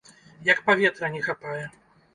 Як 0.47 0.63
паветра 0.69 1.13
не 1.19 1.25
хапае. 1.29 1.65